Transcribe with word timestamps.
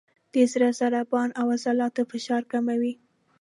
د 0.33 0.35
زړه 0.51 0.69
ضربان 0.79 1.29
او 1.39 1.45
عضلاتو 1.55 2.01
فشار 2.11 2.43
کموي، 2.51 2.93